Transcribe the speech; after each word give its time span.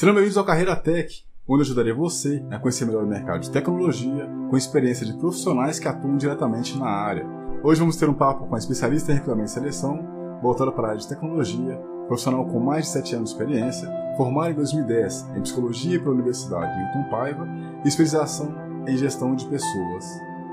Sejam 0.00 0.14
bem-vindos 0.14 0.38
ao 0.38 0.46
Carreira 0.46 0.74
Tech, 0.74 1.26
onde 1.46 1.60
eu 1.60 1.64
ajudarei 1.66 1.92
você 1.92 2.42
a 2.50 2.58
conhecer 2.58 2.86
melhor 2.86 3.04
o 3.04 3.06
mercado 3.06 3.42
de 3.42 3.50
tecnologia 3.50 4.26
com 4.48 4.56
experiência 4.56 5.04
de 5.04 5.12
profissionais 5.12 5.78
que 5.78 5.86
atuam 5.86 6.16
diretamente 6.16 6.78
na 6.78 6.86
área. 6.86 7.26
Hoje 7.62 7.80
vamos 7.80 7.96
ter 7.96 8.08
um 8.08 8.14
papo 8.14 8.46
com 8.46 8.54
a 8.54 8.58
especialista 8.58 9.12
em 9.12 9.16
recrutamento 9.16 9.50
e 9.50 9.52
seleção, 9.52 10.02
voltada 10.40 10.72
para 10.72 10.86
a 10.86 10.90
área 10.92 11.00
de 11.02 11.06
tecnologia, 11.06 11.76
profissional 12.06 12.46
com 12.46 12.58
mais 12.58 12.86
de 12.86 12.92
7 12.92 13.16
anos 13.16 13.28
de 13.28 13.36
experiência, 13.36 13.92
formada 14.16 14.52
em 14.52 14.54
2010 14.54 15.32
em 15.36 15.42
Psicologia 15.42 16.00
pela 16.00 16.14
Universidade 16.14 16.78
Newton 16.78 17.10
Paiva 17.10 17.46
e 17.84 17.88
especialização 17.88 18.54
em 18.88 18.96
Gestão 18.96 19.34
de 19.34 19.44
Pessoas. 19.48 20.06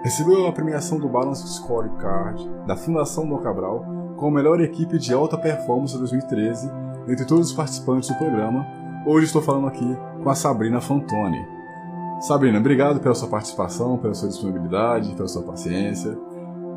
Recebeu 0.04 0.46
a 0.46 0.52
premiação 0.52 1.00
do 1.00 1.08
Balance 1.08 1.48
Scorecard 1.56 2.46
da 2.68 2.76
Fundação 2.76 3.26
do 3.26 3.38
Cabral 3.38 3.86
como 4.18 4.36
melhor 4.36 4.60
equipe 4.60 4.98
de 4.98 5.14
alta 5.14 5.38
performance 5.38 5.98
2013 5.98 6.70
entre 7.08 7.24
todos 7.24 7.52
os 7.52 7.56
participantes 7.56 8.10
do 8.10 8.16
programa 8.16 8.77
Hoje 9.08 9.28
estou 9.28 9.42
falando 9.42 9.68
aqui 9.68 9.98
com 10.22 10.30
a 10.30 10.36
Sabrina 10.36 10.82
Fantoni. 10.82 11.48
Sabrina, 12.20 12.60
obrigado 12.60 13.00
pela 13.00 13.16
sua 13.16 13.30
participação, 13.30 13.98
pela 13.98 14.14
sua 14.14 14.28
disponibilidade, 14.28 15.16
pela 15.16 15.30
sua 15.30 15.44
paciência. 15.44 16.20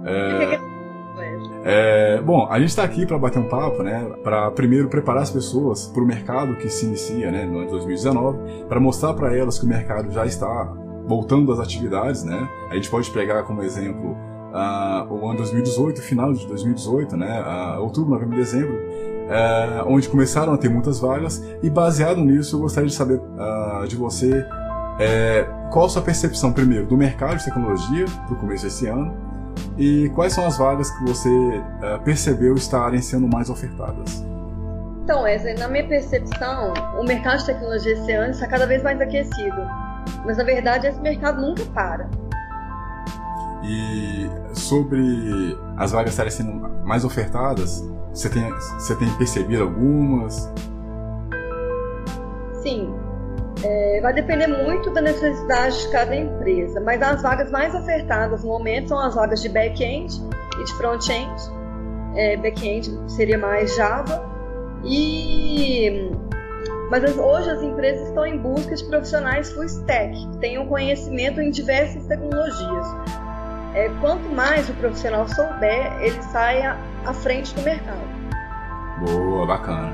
É, 0.05 0.61
é, 1.65 2.23
bom, 2.23 2.47
a 2.49 2.61
gente 2.61 2.69
está 2.69 2.85
aqui 2.85 3.05
para 3.05 3.19
bater 3.19 3.41
um 3.41 3.49
papo, 3.49 3.83
né? 3.83 4.09
Para 4.23 4.49
primeiro 4.53 4.89
preparar 4.89 5.25
as 5.25 5.31
pessoas 5.31 5.89
para 5.89 6.05
o 6.05 6.07
mercado 6.07 6.55
que 6.55 6.69
se 6.69 6.87
inicia, 6.87 7.33
né, 7.33 7.45
no 7.45 7.57
ano 7.59 7.67
de 7.67 7.73
2019, 7.73 8.65
para 8.69 8.79
mostrar 8.79 9.13
para 9.15 9.37
elas 9.37 9.59
que 9.59 9.65
o 9.65 9.69
mercado 9.69 10.13
já 10.13 10.25
está 10.25 10.73
voltando 11.09 11.51
às 11.53 11.59
atividades, 11.59 12.23
né? 12.23 12.49
A 12.71 12.77
gente 12.77 12.89
pode 12.89 13.11
pegar 13.11 13.43
como 13.43 13.61
exemplo 13.61 14.17
uh, 14.53 15.13
o 15.13 15.29
ano 15.29 15.39
2018, 15.39 16.01
final 16.01 16.33
de 16.33 16.47
2018, 16.47 17.17
né? 17.17 17.43
Uh, 17.43 17.83
outubro, 17.83 18.11
novembro, 18.11 18.37
dezembro 18.37 18.79
é, 19.31 19.83
onde 19.87 20.09
começaram 20.09 20.53
a 20.53 20.59
ter 20.59 20.69
muitas 20.69 20.99
vagas, 20.99 21.41
e 21.63 21.71
baseado 21.71 22.21
nisso 22.21 22.57
eu 22.57 22.61
gostaria 22.61 22.89
de 22.89 22.95
saber 22.95 23.19
uh, 23.19 23.87
de 23.87 23.95
você 23.95 24.45
é, 24.99 25.47
qual 25.71 25.87
a 25.87 25.89
sua 25.89 26.03
percepção, 26.03 26.53
primeiro, 26.53 26.87
do 26.87 26.97
mercado 26.97 27.39
de 27.39 27.45
tecnologia 27.45 28.05
para 28.27 28.35
o 28.35 28.37
começo 28.37 28.65
desse 28.65 28.89
ano, 28.89 29.15
e 29.79 30.11
quais 30.15 30.33
são 30.33 30.45
as 30.47 30.59
vagas 30.59 30.91
que 30.91 31.05
você 31.05 31.29
uh, 31.29 32.01
percebeu 32.05 32.55
estarem 32.57 33.01
sendo 33.01 33.29
mais 33.29 33.49
ofertadas. 33.49 34.25
Então, 35.05 35.23
Wesley, 35.23 35.55
na 35.55 35.69
minha 35.69 35.87
percepção, 35.87 36.75
o 36.99 37.05
mercado 37.05 37.39
de 37.39 37.47
tecnologia 37.47 37.93
esse 37.93 38.13
ano 38.13 38.33
está 38.33 38.47
cada 38.47 38.67
vez 38.67 38.83
mais 38.83 39.01
aquecido. 39.01 39.57
Mas, 40.25 40.37
na 40.37 40.45
verdade, 40.45 40.87
esse 40.87 41.01
mercado 41.01 41.41
nunca 41.41 41.65
para. 41.75 42.09
E 43.65 44.31
sobre 44.55 45.59
as 45.77 45.93
vagas 45.93 46.11
estarem 46.11 46.31
sendo 46.31 46.53
mais 46.85 47.05
ofertadas, 47.05 47.83
você 48.13 48.29
tem, 48.29 48.51
você 48.51 48.95
tem 48.97 49.11
percebido 49.17 49.63
algumas? 49.63 50.51
Sim. 52.63 52.95
É, 53.63 54.01
vai 54.01 54.13
depender 54.15 54.47
muito 54.47 54.91
da 54.91 55.03
necessidade 55.03 55.79
de 55.81 55.89
cada 55.91 56.17
empresa, 56.17 56.81
mas 56.81 57.03
as 57.03 57.23
vagas 57.23 57.51
mais 57.51 57.75
ofertadas 57.75 58.43
no 58.43 58.51
momento 58.51 58.89
são 58.89 58.99
as 58.99 59.15
vagas 59.15 59.43
de 59.43 59.49
back-end 59.49 60.15
e 60.59 60.65
de 60.65 60.73
front-end. 60.75 61.43
É, 62.17 62.37
back-end 62.39 62.91
seria 63.09 63.39
mais 63.39 63.75
Java. 63.77 64.29
E 64.85 66.11
mas 66.91 67.17
hoje 67.17 67.49
as 67.49 67.63
empresas 67.63 68.09
estão 68.09 68.27
em 68.27 68.37
busca 68.37 68.75
de 68.75 68.85
profissionais 68.87 69.53
full 69.53 69.63
stack, 69.65 70.13
que 70.13 70.39
tenham 70.39 70.67
conhecimento 70.67 71.41
em 71.41 71.51
diversas 71.51 72.05
tecnologias. 72.07 72.87
É, 73.75 73.89
quanto 74.01 74.29
mais 74.29 74.69
o 74.69 74.73
profissional 74.75 75.29
souber, 75.29 75.93
ele 76.01 76.23
sai 76.25 76.63
à 76.65 77.15
frente 77.15 77.55
do 77.55 77.63
mercado. 77.63 78.01
Boa, 79.01 79.47
bacana. 79.47 79.93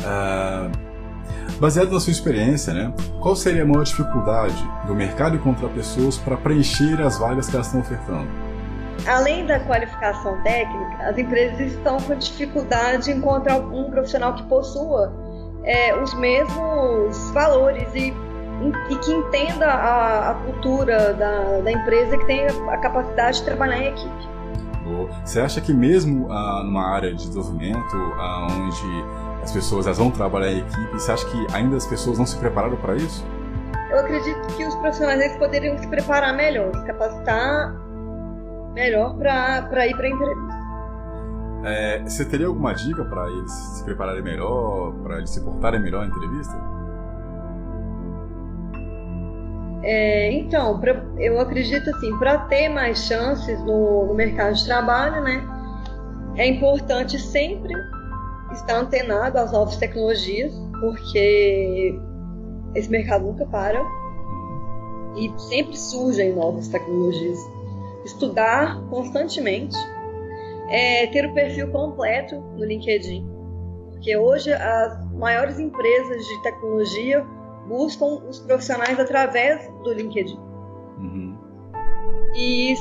Uh, 0.00 0.70
baseado 1.60 1.92
na 1.92 2.00
sua 2.00 2.10
experiência, 2.10 2.72
né, 2.72 2.92
qual 3.20 3.36
seria 3.36 3.62
a 3.62 3.66
maior 3.66 3.84
dificuldade 3.84 4.56
do 4.86 4.94
mercado 4.94 5.36
encontrar 5.36 5.68
pessoas 5.68 6.18
para 6.18 6.36
preencher 6.36 7.00
as 7.00 7.18
vagas 7.18 7.48
que 7.48 7.54
elas 7.54 7.66
estão 7.66 7.80
ofertando? 7.80 8.28
Além 9.06 9.46
da 9.46 9.60
qualificação 9.60 10.40
técnica, 10.42 11.08
as 11.08 11.18
empresas 11.18 11.60
estão 11.60 11.98
com 11.98 12.14
dificuldade 12.14 13.10
em 13.10 13.16
encontrar 13.16 13.58
um 13.58 13.90
profissional 13.90 14.34
que 14.34 14.42
possua 14.44 15.12
é, 15.64 15.94
os 15.96 16.14
mesmos 16.14 17.30
valores 17.32 17.88
e, 17.94 18.12
e 18.88 18.96
que 18.96 19.12
entenda 19.12 19.66
a, 19.66 20.30
a 20.30 20.34
cultura 20.34 21.14
da, 21.14 21.60
da 21.60 21.72
empresa, 21.72 22.16
que 22.16 22.26
tenha 22.26 22.48
a 22.70 22.78
capacidade 22.78 23.38
de 23.38 23.44
trabalhar 23.44 23.78
em 23.78 23.88
equipe. 23.88 24.32
Você 25.24 25.40
acha 25.40 25.60
que 25.60 25.72
mesmo 25.72 26.30
ah, 26.30 26.62
numa 26.64 26.86
área 26.86 27.10
de 27.10 27.28
desenvolvimento, 27.28 27.96
ah, 28.18 28.48
onde 28.50 29.04
as 29.42 29.52
pessoas 29.52 29.86
elas 29.86 29.98
vão 29.98 30.10
trabalhar 30.10 30.52
em 30.52 30.58
equipe, 30.58 30.92
você 30.92 31.12
acha 31.12 31.26
que 31.26 31.46
ainda 31.54 31.76
as 31.76 31.86
pessoas 31.86 32.18
não 32.18 32.26
se 32.26 32.36
prepararam 32.36 32.76
para 32.76 32.96
isso? 32.96 33.24
Eu 33.90 34.00
acredito 34.00 34.40
que 34.56 34.64
os 34.64 34.74
profissionais 34.76 35.20
eles 35.20 35.36
poderiam 35.36 35.78
se 35.78 35.86
preparar 35.86 36.34
melhor, 36.34 36.74
se 36.74 36.84
capacitar 36.84 37.74
melhor 38.74 39.14
para 39.16 39.86
ir 39.86 39.96
para 39.96 40.06
a 40.06 40.10
entrevista. 40.10 40.62
É, 41.64 42.02
você 42.02 42.24
teria 42.24 42.46
alguma 42.48 42.74
dica 42.74 43.04
para 43.04 43.28
eles 43.30 43.52
se 43.52 43.84
prepararem 43.84 44.22
melhor, 44.22 44.92
para 45.02 45.18
eles 45.18 45.30
se 45.30 45.40
portarem 45.40 45.80
melhor 45.80 46.00
na 46.00 46.08
entrevista? 46.08 46.56
É, 49.82 50.32
então, 50.32 50.78
pra, 50.78 51.04
eu 51.18 51.40
acredito 51.40 51.90
assim, 51.90 52.16
para 52.18 52.38
ter 52.38 52.68
mais 52.68 52.98
chances 52.98 53.58
no, 53.60 54.06
no, 54.06 54.14
mercado 54.14 54.54
de 54.54 54.64
trabalho, 54.64 55.22
né, 55.22 55.42
é 56.36 56.46
importante 56.46 57.18
sempre 57.18 57.74
estar 58.52 58.76
antenado 58.76 59.38
às 59.38 59.50
novas 59.50 59.76
tecnologias, 59.76 60.52
porque 60.80 61.98
esse 62.74 62.88
mercado 62.88 63.24
nunca 63.24 63.44
para 63.46 63.82
e 65.16 65.32
sempre 65.36 65.76
surgem 65.76 66.32
novas 66.32 66.68
tecnologias. 66.68 67.38
Estudar 68.04 68.80
constantemente, 68.88 69.76
é, 70.68 71.06
ter 71.08 71.26
o 71.26 71.34
perfil 71.34 71.70
completo 71.70 72.36
no 72.36 72.64
LinkedIn, 72.64 73.26
porque 73.90 74.16
hoje 74.16 74.52
as 74.52 75.12
maiores 75.12 75.58
empresas 75.58 76.24
de 76.24 76.42
tecnologia 76.42 77.26
buscam 77.72 78.22
os 78.28 78.38
profissionais 78.40 79.00
através 79.00 79.66
do 79.82 79.94
LinkedIn. 79.94 80.36
Uhum. 80.98 81.38
E 82.36 82.74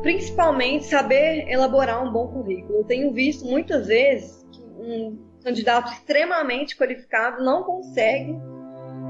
principalmente 0.00 0.86
saber 0.86 1.46
elaborar 1.46 2.02
um 2.02 2.10
bom 2.10 2.28
currículo. 2.28 2.78
Eu 2.78 2.84
tenho 2.84 3.12
visto 3.12 3.44
muitas 3.44 3.86
vezes 3.86 4.46
que 4.50 4.62
um 4.62 5.18
candidato 5.44 5.92
extremamente 5.92 6.74
qualificado 6.76 7.44
não 7.44 7.62
consegue 7.64 8.34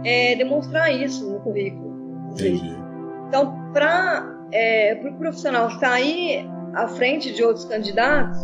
é, 0.05 0.35
demonstrar 0.35 0.93
isso 0.93 1.31
no 1.31 1.41
currículo. 1.41 2.33
Entendi. 2.33 2.77
Então, 3.29 3.73
para 3.73 4.37
é, 4.53 4.95
o 4.95 5.01
pro 5.01 5.15
profissional 5.15 5.71
sair 5.79 6.45
à 6.75 6.89
frente 6.89 7.33
de 7.33 7.43
outros 7.45 7.65
candidatos 7.65 8.39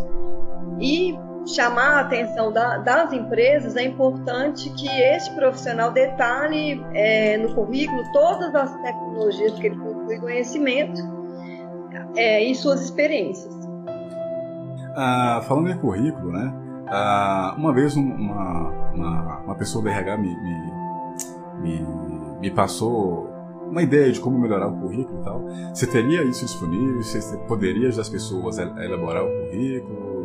e 0.81 1.17
chamar 1.47 1.99
a 1.99 2.01
atenção 2.01 2.53
da, 2.53 2.79
das 2.79 3.13
empresas, 3.13 3.77
é 3.77 3.85
importante 3.85 4.69
que 4.71 4.89
esse 4.89 5.31
profissional 5.35 5.93
detalhe 5.93 6.85
é, 6.93 7.39
no 7.39 7.55
currículo 7.55 8.03
todas 8.13 8.55
as 8.55 8.75
tecnologias 8.83 9.53
que 9.53 9.69
ele 9.69 9.77
possui 9.77 10.19
conhecimento 10.19 11.01
é, 12.17 12.43
e 12.43 12.55
suas 12.55 12.81
experiências. 12.83 13.55
Ah, 14.97 15.43
falando 15.47 15.71
em 15.71 15.79
currículo, 15.79 16.33
né? 16.33 16.53
Ah, 16.89 17.55
uma 17.59 17.73
vez 17.73 17.95
uma, 17.97 18.71
uma, 18.95 19.39
uma, 19.41 19.55
pessoa 19.57 19.83
do 19.83 19.89
RH 19.89 20.17
me, 20.17 20.35
me, 20.37 20.73
me, 21.61 21.87
me 22.41 22.51
passou 22.51 23.29
uma 23.69 23.83
ideia 23.83 24.11
de 24.11 24.21
como 24.21 24.39
melhorar 24.39 24.69
o 24.69 24.81
currículo 24.81 25.21
e 25.21 25.25
tal. 25.25 25.43
Você 25.75 25.87
teria 25.87 26.23
isso 26.23 26.45
disponível? 26.45 27.03
Você 27.03 27.37
poderia 27.49 27.89
ajudar 27.89 28.03
as 28.03 28.09
pessoas 28.09 28.59
a 28.59 28.63
elaborar 28.85 29.25
o 29.25 29.29
currículo? 29.29 30.16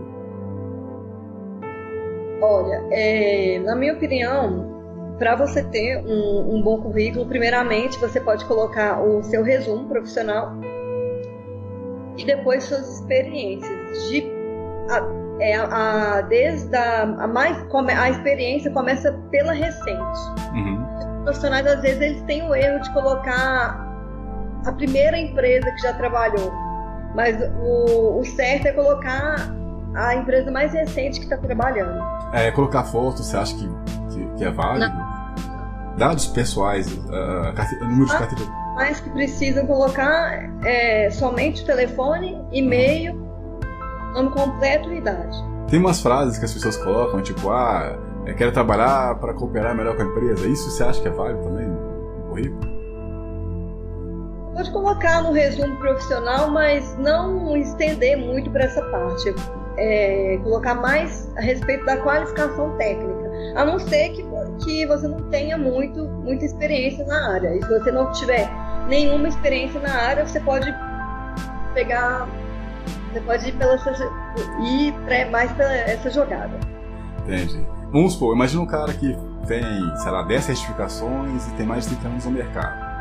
Olha, 2.41 2.83
é, 2.91 3.59
na 3.59 3.75
minha 3.75 3.93
opinião, 3.93 5.15
para 5.19 5.35
você 5.35 5.63
ter 5.63 5.97
um, 5.99 6.55
um, 6.55 6.61
bom 6.63 6.81
currículo, 6.81 7.27
primeiramente 7.27 7.99
você 7.99 8.19
pode 8.19 8.43
colocar 8.45 8.99
o 8.99 9.21
seu 9.21 9.43
resumo 9.43 9.87
profissional 9.87 10.51
e 12.17 12.25
depois 12.25 12.63
suas 12.63 12.95
experiências. 12.95 14.09
De, 14.09 14.23
a, 14.89 15.21
é, 15.39 15.55
a, 15.55 16.21
desde 16.21 16.75
a, 16.75 17.03
a, 17.03 17.27
mais 17.27 17.57
a 17.97 18.09
experiência 18.09 18.71
começa 18.71 19.11
pela 19.29 19.53
recente. 19.53 20.19
Uhum. 20.53 20.83
Os 20.97 21.23
profissionais 21.23 21.67
às 21.67 21.81
vezes 21.81 22.01
eles 22.01 22.21
têm 22.23 22.41
o 22.49 22.55
erro 22.55 22.79
de 22.79 22.91
colocar 22.91 23.87
a 24.65 24.71
primeira 24.71 25.17
empresa 25.17 25.71
que 25.71 25.81
já 25.81 25.93
trabalhou, 25.93 26.51
mas 27.15 27.35
o, 27.63 28.19
o 28.19 28.25
certo 28.25 28.67
é 28.67 28.71
colocar 28.71 29.60
a 29.95 30.15
empresa 30.15 30.51
mais 30.51 30.73
recente 30.73 31.19
que 31.19 31.25
está 31.25 31.37
trabalhando. 31.37 32.01
É, 32.33 32.51
colocar 32.51 32.83
fotos, 32.83 33.25
você 33.25 33.37
acha 33.37 33.55
que, 33.55 33.69
que, 34.13 34.25
que 34.37 34.43
é 34.43 34.51
válido? 34.51 34.93
Não. 34.93 35.21
Dados 35.97 36.27
pessoais, 36.27 36.87
uh, 36.87 37.85
número 37.85 38.05
de 38.05 38.17
carteira. 38.17 38.51
Mas 38.75 38.99
que 39.01 39.09
precisam 39.09 39.67
colocar 39.67 40.49
é, 40.63 41.09
somente 41.11 41.63
o 41.63 41.65
telefone, 41.65 42.41
e-mail, 42.51 43.15
nome 44.13 44.29
completo 44.31 44.91
e 44.91 44.97
idade. 44.97 45.37
Tem 45.67 45.79
umas 45.79 46.01
frases 46.01 46.37
que 46.37 46.45
as 46.45 46.53
pessoas 46.53 46.77
colocam, 46.77 47.21
tipo, 47.21 47.49
ah, 47.49 47.97
é, 48.25 48.33
quero 48.33 48.51
trabalhar 48.51 49.15
para 49.15 49.33
cooperar 49.33 49.75
melhor 49.75 49.95
com 49.95 50.03
a 50.03 50.05
empresa. 50.05 50.47
Isso 50.47 50.69
você 50.69 50.83
acha 50.83 51.01
que 51.01 51.07
é 51.07 51.11
válido 51.11 51.43
também 51.43 51.67
no 51.67 52.29
currículo? 52.29 52.71
Pode 54.53 54.71
colocar 54.71 55.23
no 55.23 55.31
resumo 55.31 55.75
profissional, 55.77 56.49
mas 56.49 56.97
não 56.97 57.55
estender 57.57 58.17
muito 58.17 58.49
para 58.51 58.65
essa 58.65 58.81
parte. 58.83 59.33
É, 59.77 60.39
colocar 60.43 60.75
mais 60.75 61.31
a 61.37 61.41
respeito 61.41 61.85
da 61.85 61.97
qualificação 61.97 62.75
técnica, 62.77 63.31
a 63.55 63.65
não 63.65 63.79
ser 63.79 64.09
que, 64.09 64.23
que 64.63 64.85
você 64.85 65.07
não 65.07 65.21
tenha 65.29 65.57
muito, 65.57 66.03
muita 66.03 66.45
experiência 66.45 67.05
na 67.05 67.33
área. 67.33 67.55
E 67.55 67.63
se 67.63 67.69
você 67.69 67.91
não 67.91 68.11
tiver 68.11 68.49
nenhuma 68.87 69.27
experiência 69.27 69.79
na 69.79 69.93
área, 69.93 70.27
você 70.27 70.39
pode 70.39 70.73
pegar, 71.73 72.27
você 73.11 73.21
pode 73.21 73.49
ir, 73.49 73.53
pela, 73.53 73.75
ir 74.59 75.31
mais 75.31 75.51
pela 75.53 75.73
essa 75.73 76.09
jogada. 76.09 76.59
Entendi. 77.23 77.65
Vamos 77.91 78.13
supor, 78.13 78.35
imagina 78.35 78.61
um 78.61 78.67
cara 78.67 78.93
que 78.93 79.17
tem, 79.47 79.63
sei 79.97 80.11
lá, 80.11 80.23
10 80.23 80.43
certificações 80.43 81.47
e 81.47 81.51
tem 81.51 81.65
mais 81.65 81.83
de 81.83 81.95
30 81.95 82.07
anos 82.07 82.25
no 82.25 82.31
mercado. 82.31 82.91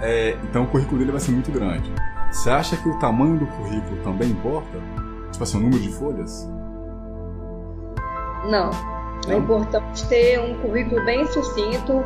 É, 0.00 0.36
então 0.42 0.64
o 0.64 0.66
currículo 0.66 0.98
dele 0.98 1.12
vai 1.12 1.20
ser 1.20 1.32
muito 1.32 1.50
grande. 1.50 1.92
Você 2.30 2.50
acha 2.50 2.76
que 2.76 2.88
o 2.88 2.98
tamanho 2.98 3.38
do 3.38 3.46
currículo 3.46 3.96
também 4.02 4.30
importa? 4.30 4.78
Tipo 5.36 5.44
assim, 5.44 5.58
o 5.58 5.60
número 5.60 5.82
de 5.82 5.92
folhas? 5.92 6.48
Não. 8.48 8.70
É 9.28 9.36
importante 9.36 10.08
ter 10.08 10.40
um 10.40 10.58
currículo 10.62 11.04
bem 11.04 11.26
sucinto. 11.26 12.02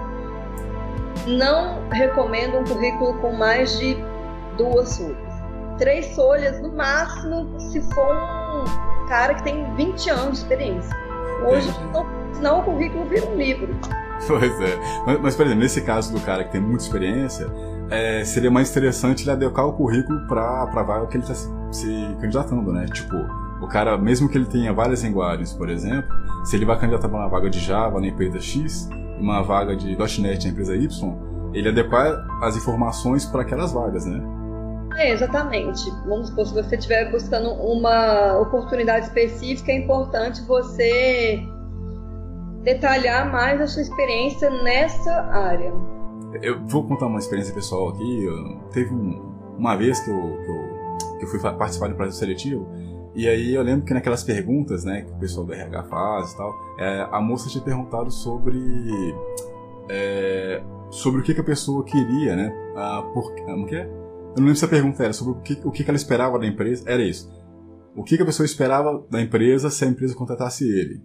Não 1.28 1.88
recomendo 1.90 2.58
um 2.58 2.64
currículo 2.64 3.14
com 3.20 3.32
mais 3.32 3.78
de 3.78 3.96
duas 4.56 4.98
folhas. 4.98 5.34
Três 5.78 6.12
folhas 6.16 6.60
no 6.60 6.72
máximo, 6.72 7.60
se 7.60 7.80
for 7.94 8.16
um 8.16 9.06
cara 9.06 9.34
que 9.34 9.44
tem 9.44 9.72
20 9.76 10.10
anos 10.10 10.32
de 10.32 10.38
experiência. 10.38 10.90
Hoje, 11.48 11.72
não, 11.92 12.04
senão 12.34 12.60
o 12.60 12.64
currículo 12.64 13.04
vira 13.04 13.26
um 13.26 13.36
livro. 13.36 13.68
Pois 14.26 14.60
é. 14.60 14.76
Mas, 15.06 15.20
mas, 15.20 15.36
por 15.36 15.46
exemplo, 15.46 15.62
nesse 15.62 15.82
caso 15.82 16.12
do 16.12 16.20
cara 16.20 16.42
que 16.42 16.50
tem 16.50 16.60
muita 16.60 16.82
experiência, 16.82 17.46
é, 17.90 18.24
seria 18.24 18.50
mais 18.50 18.70
interessante 18.70 19.22
ele 19.22 19.30
adequar 19.30 19.66
o 19.66 19.72
currículo 19.72 20.26
para 20.26 20.62
a 20.62 20.82
vaga 20.82 21.06
que 21.06 21.16
ele 21.16 21.22
está 21.22 21.59
se, 21.70 22.16
candidatando, 22.20 22.72
né? 22.72 22.86
Tipo, 22.86 23.16
o 23.60 23.68
cara, 23.68 23.96
mesmo 23.98 24.28
que 24.28 24.38
ele 24.38 24.46
tenha 24.46 24.72
várias 24.72 25.02
linguagens, 25.02 25.52
por 25.52 25.68
exemplo, 25.68 26.10
se 26.44 26.56
ele 26.56 26.64
vai 26.64 26.78
candidatar 26.78 27.08
para 27.08 27.18
uma 27.18 27.28
vaga 27.28 27.50
de 27.50 27.58
Java 27.58 28.00
na 28.00 28.06
empresa 28.06 28.40
X 28.40 28.88
e 28.90 29.22
uma 29.22 29.42
vaga 29.42 29.76
de 29.76 29.96
.NET 30.20 30.44
na 30.44 30.52
empresa 30.52 30.74
Y, 30.76 31.14
ele 31.52 31.68
adequar 31.68 32.26
as 32.42 32.56
informações 32.56 33.24
para 33.26 33.42
aquelas 33.42 33.72
vagas, 33.72 34.06
né? 34.06 34.20
É, 34.96 35.12
exatamente. 35.12 35.90
Vamos 36.06 36.28
supor, 36.28 36.46
se 36.46 36.54
você 36.54 36.76
estiver 36.76 37.10
buscando 37.10 37.50
uma 37.50 38.38
oportunidade 38.38 39.06
específica, 39.06 39.72
é 39.72 39.78
importante 39.78 40.42
você 40.42 41.42
detalhar 42.62 43.30
mais 43.30 43.60
a 43.60 43.66
sua 43.66 43.82
experiência 43.82 44.50
nessa 44.62 45.12
área. 45.32 45.72
Eu 46.42 46.64
vou 46.66 46.86
contar 46.86 47.06
uma 47.06 47.18
experiência 47.18 47.54
pessoal 47.54 47.88
aqui. 47.88 48.26
Teve 48.72 48.92
um, 48.92 49.32
uma 49.58 49.76
vez 49.76 50.00
que 50.00 50.10
eu, 50.10 50.16
que 50.16 50.50
eu, 50.50 50.69
que 51.18 51.24
eu 51.24 51.28
fui 51.28 51.40
participar 51.40 51.88
do 51.88 51.94
processo 51.94 52.18
seletivo, 52.18 52.68
e 53.14 53.28
aí 53.28 53.54
eu 53.54 53.62
lembro 53.62 53.84
que 53.84 53.92
naquelas 53.92 54.22
perguntas, 54.22 54.84
né, 54.84 55.02
que 55.02 55.10
o 55.10 55.16
pessoal 55.16 55.44
do 55.44 55.52
RH 55.52 55.82
faz 55.84 56.32
e 56.32 56.36
tal, 56.36 56.54
é, 56.78 57.08
a 57.10 57.20
moça 57.20 57.48
tinha 57.48 57.62
perguntado 57.62 58.10
sobre 58.10 58.58
é, 59.88 60.62
sobre 60.90 61.20
o 61.20 61.24
que, 61.24 61.34
que, 61.34 61.40
a 61.40 61.44
pessoa 61.44 61.84
queria, 61.84 62.36
né? 62.36 62.52
Ah, 62.76 63.02
por, 63.12 63.34
como 63.44 63.66
que 63.66 63.74
é? 63.74 63.84
Eu 63.84 64.36
não 64.38 64.44
lembro 64.44 64.56
se 64.56 64.64
a 64.64 64.68
pergunta 64.68 65.02
era 65.02 65.12
sobre 65.12 65.32
o 65.32 65.42
que, 65.42 65.60
o 65.64 65.70
que, 65.72 65.82
que 65.82 65.90
ela 65.90 65.96
esperava 65.96 66.38
da 66.38 66.46
empresa. 66.46 66.88
Era 66.88 67.02
isso. 67.02 67.28
O 67.96 68.04
que, 68.04 68.16
que 68.16 68.22
a 68.22 68.26
pessoa 68.26 68.46
esperava 68.46 69.04
da 69.10 69.20
empresa 69.20 69.68
se 69.70 69.84
a 69.84 69.88
empresa 69.88 70.14
contratasse 70.14 70.64
ele. 70.64 71.02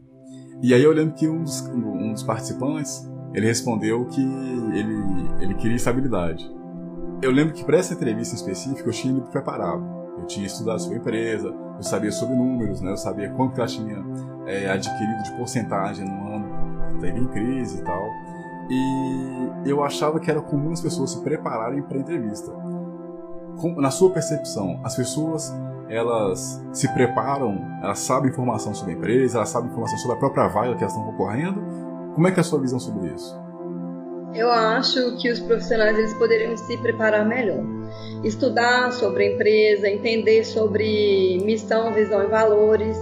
E 0.61 0.73
aí 0.73 0.83
eu 0.83 0.91
lembro 0.91 1.15
que 1.15 1.27
um 1.27 1.43
dos, 1.43 1.61
um 1.67 2.13
dos 2.13 2.21
participantes, 2.21 3.09
ele 3.33 3.47
respondeu 3.47 4.05
que 4.05 4.21
ele, 4.21 5.43
ele 5.43 5.53
queria 5.55 5.75
estabilidade. 5.75 6.47
Eu 7.25 7.31
lembro 7.31 7.55
que 7.55 7.63
para 7.63 7.77
essa 7.77 7.95
entrevista 7.95 8.35
específica 8.35 8.87
eu 8.87 8.93
tinha 8.93 9.17
ido 9.17 9.27
preparado. 9.31 9.83
Eu 10.19 10.27
tinha 10.27 10.45
estudado 10.45 10.79
sobre 10.79 10.97
a 10.97 10.99
empresa, 10.99 11.47
eu 11.75 11.81
sabia 11.81 12.11
sobre 12.11 12.35
números, 12.35 12.81
né? 12.81 12.91
eu 12.91 12.97
sabia 12.97 13.31
quanto 13.31 13.57
ela 13.57 13.67
tinha 13.67 13.97
é, 14.45 14.69
adquirido 14.69 15.23
de 15.23 15.31
porcentagem 15.35 16.05
no 16.07 16.35
ano 16.35 16.45
que 16.91 16.99
teve 16.99 17.19
em 17.19 17.25
crise 17.25 17.79
e 17.79 17.81
tal. 17.81 18.03
E 18.69 19.49
eu 19.65 19.83
achava 19.83 20.19
que 20.19 20.29
era 20.29 20.39
comum 20.39 20.71
as 20.71 20.81
pessoas 20.81 21.13
se 21.13 21.21
prepararem 21.23 21.81
para 21.81 21.97
a 21.97 21.99
entrevista. 21.99 22.51
Na 23.77 23.89
sua 23.89 24.11
percepção, 24.11 24.79
as 24.83 24.95
pessoas 24.95 25.51
elas 25.89 26.63
se 26.73 26.87
preparam, 26.93 27.59
elas 27.81 27.99
sabem 27.99 28.29
informação 28.29 28.71
sobre 28.75 28.93
a 28.93 28.97
empresa, 28.97 29.39
elas 29.39 29.49
sabem 29.49 29.71
informação 29.71 29.97
sobre 29.97 30.15
a 30.15 30.19
própria 30.19 30.47
vaga 30.47 30.75
que 30.75 30.83
elas 30.83 30.95
estão 30.95 31.11
concorrendo. 31.11 31.59
Como 32.13 32.27
é 32.27 32.31
que 32.31 32.39
é 32.39 32.41
a 32.41 32.43
sua 32.43 32.59
visão 32.59 32.79
sobre 32.79 33.07
isso? 33.07 33.44
Eu 34.35 34.51
acho 34.51 35.15
que 35.15 35.31
os 35.31 35.39
profissionais 35.39 35.97
eles 35.97 36.13
poderiam 36.13 36.57
se 36.57 36.77
preparar 36.77 37.25
melhor. 37.25 37.63
Estudar 38.21 38.91
sobre 38.91 39.23
a 39.23 39.33
empresa, 39.33 39.87
entender 39.87 40.43
sobre 40.43 41.41
missão, 41.45 41.93
visão 41.93 42.21
e 42.21 42.27
valores. 42.27 42.97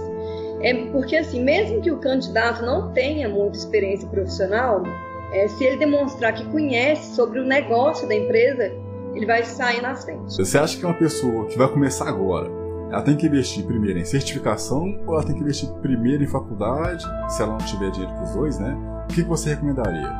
É 0.62 0.72
porque 0.92 1.16
assim, 1.16 1.42
mesmo 1.42 1.82
que 1.82 1.90
o 1.90 1.98
candidato 1.98 2.64
não 2.64 2.92
tenha 2.92 3.28
muita 3.28 3.58
experiência 3.58 4.08
profissional, 4.08 4.84
é, 5.32 5.48
se 5.48 5.64
ele 5.64 5.76
demonstrar 5.76 6.34
que 6.34 6.44
conhece 6.50 7.16
sobre 7.16 7.40
o 7.40 7.44
negócio 7.44 8.06
da 8.06 8.14
empresa, 8.14 8.72
ele 9.12 9.26
vai 9.26 9.42
sair 9.42 9.82
na 9.82 9.96
frente. 9.96 10.36
Você 10.36 10.56
acha 10.56 10.78
que 10.78 10.86
uma 10.86 10.94
pessoa 10.94 11.46
que 11.46 11.58
vai 11.58 11.68
começar 11.68 12.08
agora, 12.08 12.48
ela 12.92 13.02
tem 13.02 13.16
que 13.16 13.26
investir 13.26 13.64
primeiro 13.64 13.98
em 13.98 14.04
certificação 14.04 15.02
ou 15.04 15.14
ela 15.14 15.24
tem 15.24 15.34
que 15.34 15.40
investir 15.40 15.68
primeiro 15.82 16.22
em 16.22 16.28
faculdade, 16.28 17.04
se 17.28 17.42
ela 17.42 17.52
não 17.52 17.58
tiver 17.58 17.90
dinheiro 17.90 18.14
para 18.14 18.22
os 18.22 18.30
dois, 18.30 18.58
né? 18.60 18.76
O 19.10 19.12
que 19.12 19.22
você 19.22 19.50
recomendaria? 19.50 20.12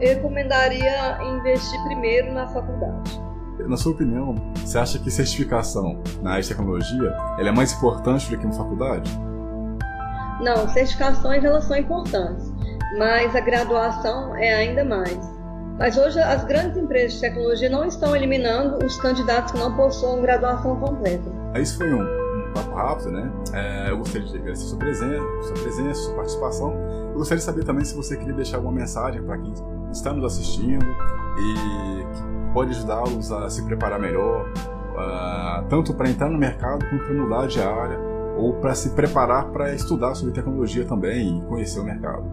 Eu 0.00 0.14
recomendaria 0.14 1.22
investir 1.22 1.78
primeiro 1.84 2.32
na 2.32 2.48
faculdade. 2.48 3.20
Na 3.58 3.76
sua 3.76 3.92
opinião, 3.92 4.34
você 4.56 4.78
acha 4.78 4.98
que 4.98 5.10
certificação 5.10 6.02
na 6.22 6.30
área 6.30 6.42
de 6.42 6.48
tecnologia 6.48 7.14
é 7.38 7.50
mais 7.50 7.74
importante 7.74 8.30
do 8.30 8.38
que 8.38 8.46
uma 8.46 8.54
faculdade? 8.54 9.10
Não, 10.40 10.66
certificações 10.70 11.44
elas 11.44 11.64
são 11.64 11.76
importantes, 11.76 12.50
mas 12.96 13.36
a 13.36 13.40
graduação 13.40 14.34
é 14.36 14.54
ainda 14.54 14.82
mais. 14.82 15.18
Mas 15.78 15.98
hoje 15.98 16.18
as 16.18 16.44
grandes 16.44 16.78
empresas 16.78 17.14
de 17.14 17.20
tecnologia 17.20 17.68
não 17.68 17.84
estão 17.84 18.16
eliminando 18.16 18.84
os 18.84 18.96
candidatos 18.96 19.52
que 19.52 19.58
não 19.58 19.76
possuam 19.76 20.22
graduação 20.22 20.76
completa. 20.76 21.30
Isso 21.56 21.76
foi 21.76 21.92
um, 21.92 22.02
um 22.02 22.52
papo 22.54 22.74
rápido, 22.74 23.10
né? 23.10 23.30
É, 23.52 23.90
eu 23.90 23.98
gostaria 23.98 24.26
de 24.26 24.36
agradecer 24.38 24.64
sua 24.64 24.78
presença, 24.78 25.24
sua 25.42 25.54
presença, 25.54 26.00
sua 26.00 26.14
participação. 26.14 26.72
Eu 27.08 27.18
gostaria 27.18 27.38
de 27.38 27.44
saber 27.44 27.64
também 27.64 27.84
se 27.84 27.94
você 27.94 28.16
queria 28.16 28.34
deixar 28.34 28.56
alguma 28.56 28.74
mensagem 28.74 29.22
para 29.22 29.36
quem 29.36 29.52
está 29.92 30.12
nos 30.12 30.24
assistindo 30.24 30.84
e 31.38 32.52
pode 32.52 32.70
ajudá-los 32.70 33.32
a 33.32 33.48
se 33.48 33.64
preparar 33.64 33.98
melhor, 33.98 34.46
uh, 34.48 35.64
tanto 35.68 35.94
para 35.94 36.08
entrar 36.08 36.28
no 36.28 36.38
mercado 36.38 36.84
quanto 36.88 37.04
para 37.04 37.14
mudar 37.14 37.46
de 37.46 37.60
área 37.60 37.98
ou 38.36 38.54
para 38.54 38.74
se 38.74 38.90
preparar 38.90 39.46
para 39.46 39.74
estudar 39.74 40.14
sobre 40.14 40.32
tecnologia 40.32 40.84
também 40.84 41.38
e 41.38 41.42
conhecer 41.42 41.80
o 41.80 41.84
mercado. 41.84 42.24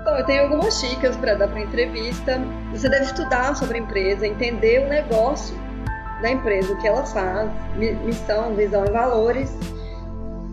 Então, 0.00 0.18
eu 0.18 0.24
tenho 0.24 0.42
algumas 0.44 0.80
dicas 0.80 1.16
para 1.16 1.34
dar 1.34 1.48
para 1.48 1.60
entrevista. 1.60 2.40
Você 2.72 2.88
deve 2.88 3.04
estudar 3.04 3.56
sobre 3.56 3.78
a 3.78 3.80
empresa, 3.80 4.26
entender 4.26 4.86
o 4.86 4.88
negócio 4.88 5.56
da 6.22 6.30
empresa, 6.30 6.72
o 6.72 6.78
que 6.78 6.86
ela 6.86 7.04
faz, 7.04 7.50
missão, 7.76 8.54
visão 8.54 8.84
e 8.84 8.90
valores. 8.90 9.52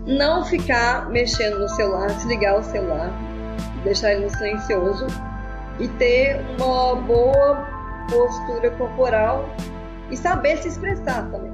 Não 0.05 0.43
ficar 0.43 1.09
mexendo 1.09 1.59
no 1.59 1.69
celular, 1.69 2.07
desligar 2.07 2.59
o 2.59 2.63
celular, 2.63 3.11
deixar 3.83 4.11
ele 4.11 4.25
no 4.25 4.31
silencioso 4.31 5.05
e 5.79 5.87
ter 5.87 6.39
uma 6.59 6.95
boa 6.95 7.67
postura 8.09 8.71
corporal 8.71 9.49
e 10.11 10.17
saber 10.17 10.57
se 10.57 10.67
expressar 10.67 11.29
também. 11.31 11.51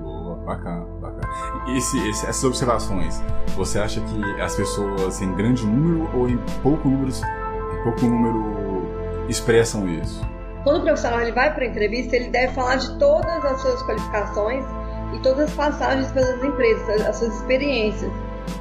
Boa, 0.00 0.36
bacana, 0.36 0.84
bacana. 1.00 1.28
E 1.68 1.78
esse, 1.78 2.08
esse, 2.08 2.26
essas 2.26 2.44
observações, 2.44 3.22
você 3.56 3.78
acha 3.78 4.00
que 4.00 4.40
as 4.40 4.56
pessoas 4.56 5.20
em 5.20 5.32
grande 5.34 5.66
número 5.66 6.10
ou 6.16 6.28
em 6.28 6.38
pouco 6.62 6.88
número, 6.88 7.10
em 7.10 7.82
pouco 7.84 8.06
número 8.06 9.26
expressam 9.28 9.88
isso? 9.88 10.26
Quando 10.64 10.80
o 10.80 10.82
profissional 10.82 11.20
ele 11.20 11.32
vai 11.32 11.52
para 11.52 11.64
a 11.64 11.68
entrevista, 11.68 12.16
ele 12.16 12.28
deve 12.28 12.52
falar 12.52 12.76
de 12.76 12.98
todas 12.98 13.44
as 13.44 13.60
suas 13.60 13.82
qualificações 13.82 14.64
e 15.12 15.18
todas 15.18 15.50
as 15.50 15.54
passagens 15.54 16.10
pelas 16.12 16.42
empresas, 16.42 17.06
as 17.06 17.16
suas 17.16 17.34
experiências, 17.36 18.10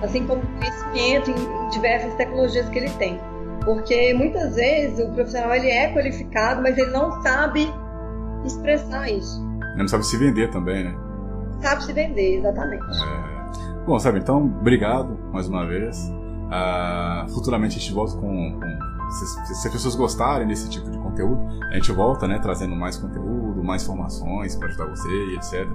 assim 0.02 0.26
como 0.26 0.42
o 0.42 0.48
conhecimento 0.58 1.32
em 1.32 1.70
diversas 1.70 2.14
tecnologias 2.16 2.68
que 2.70 2.80
ele 2.80 2.90
tem. 2.92 3.20
Porque 3.64 4.14
muitas 4.14 4.56
vezes 4.56 5.00
o 5.06 5.12
profissional 5.14 5.54
ele 5.54 5.70
é 5.70 5.94
qualificado, 5.94 6.62
mas 6.62 6.78
ele 6.78 6.92
não 6.92 7.22
sabe 7.22 7.72
expressar 8.46 9.10
isso. 9.10 9.40
Ele 9.74 9.84
não 9.84 9.88
sabe 9.88 10.06
se 10.06 10.18
vender 10.18 10.50
também, 10.50 10.84
né? 10.84 10.96
sabe 11.62 11.84
se 11.84 11.94
vender, 11.94 12.40
exatamente. 12.40 12.84
É. 12.84 13.86
Bom, 13.86 13.98
sabe, 14.00 14.20
então, 14.20 14.46
obrigado 14.46 15.18
mais 15.32 15.48
uma 15.48 15.66
vez. 15.66 16.12
Uh, 16.48 17.30
futuramente 17.30 17.78
a 17.78 17.80
gente 17.80 17.94
volta 17.94 18.14
com. 18.18 18.60
com 18.60 18.92
se, 19.12 19.56
se, 19.56 19.68
as 19.68 19.74
pessoas 19.74 19.96
gostarem 19.96 20.48
desse 20.48 20.70
tipo 20.70 20.90
de 20.90 20.98
conteúdo, 20.98 21.42
a 21.70 21.76
gente 21.76 21.92
volta, 21.92 22.28
né, 22.28 22.40
trazendo 22.40 22.76
mais 22.76 22.98
conteúdo, 22.98 23.62
mais 23.64 23.84
informações 23.84 24.56
para 24.56 24.70
ajudar 24.70 24.86
você 24.86 25.10
e 25.10 25.36
etc. 25.36 25.68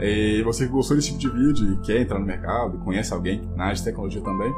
E 0.00 0.42
você 0.42 0.66
que 0.66 0.72
gostou 0.72 0.96
desse 0.96 1.16
tipo 1.16 1.20
de 1.20 1.30
vídeo 1.30 1.72
e 1.72 1.76
quer 1.78 2.00
entrar 2.00 2.18
no 2.18 2.26
mercado, 2.26 2.78
conhece 2.78 3.12
alguém 3.12 3.48
na 3.54 3.64
área 3.64 3.76
de 3.76 3.84
tecnologia 3.84 4.20
também, 4.22 4.52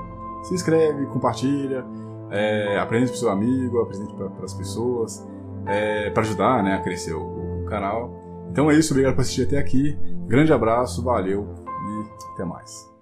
se 0.45 0.55
inscreve, 0.55 1.05
compartilha, 1.07 1.85
é, 2.31 2.79
apresente 2.79 3.11
para 3.11 3.21
seu 3.21 3.31
amigo, 3.31 3.81
apresente 3.81 4.15
para 4.15 4.45
as 4.45 4.55
pessoas, 4.55 5.27
é, 5.67 6.11
para 6.11 6.23
ajudar 6.23 6.63
né, 6.63 6.75
a 6.75 6.81
crescer 6.81 7.15
o, 7.15 7.63
o 7.63 7.65
canal. 7.67 8.13
Então 8.51 8.71
é 8.71 8.75
isso, 8.75 8.93
obrigado 8.93 9.15
por 9.15 9.23
assistir 9.23 9.43
até 9.43 9.59
aqui. 9.59 9.99
Grande 10.27 10.53
abraço, 10.53 11.03
valeu 11.03 11.47
e 11.67 12.33
até 12.33 12.45
mais. 12.45 12.96